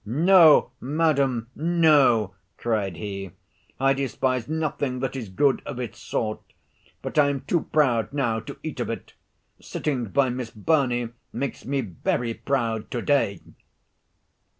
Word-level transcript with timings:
"No, 0.03 0.71
madam, 0.81 1.51
no," 1.55 2.33
cried 2.57 2.97
he; 2.97 3.33
"I 3.79 3.93
despise 3.93 4.47
nothing 4.47 4.97
that 5.01 5.15
is 5.15 5.29
good 5.29 5.61
of 5.63 5.77
its 5.79 5.99
sort; 5.99 6.41
but 7.03 7.19
I 7.19 7.29
am 7.29 7.41
too 7.41 7.65
proud 7.71 8.11
now 8.11 8.39
to 8.39 8.57
eat 8.63 8.79
of 8.79 8.89
it. 8.89 9.13
Sitting 9.59 10.05
by 10.05 10.29
Miss 10.29 10.49
Burney 10.49 11.09
makes 11.31 11.65
me 11.67 11.81
very 11.81 12.33
proud 12.33 12.89
to 12.89 13.03
day!" 13.03 13.41